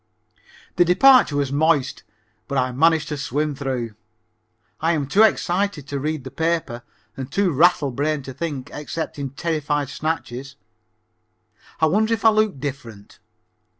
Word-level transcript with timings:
The 0.77 0.83
departure 0.83 1.35
was 1.35 1.51
moist, 1.51 2.01
but 2.47 2.57
I 2.57 2.71
managed 2.71 3.09
to 3.09 3.17
swim 3.17 3.53
through. 3.53 3.93
I 4.79 4.93
am 4.93 5.05
too 5.05 5.21
excited 5.21 5.87
to 5.87 5.99
read 5.99 6.23
the 6.23 6.31
paper 6.31 6.81
and 7.15 7.31
too 7.31 7.51
rattle 7.51 7.91
brained 7.91 8.25
to 8.25 8.33
think 8.33 8.71
except 8.73 9.19
in 9.19 9.29
terrified 9.29 9.89
snatches. 9.89 10.55
I 11.79 11.85
wonder 11.85 12.15
if 12.15 12.25
I 12.25 12.29
look 12.29 12.57
different. 12.59 13.19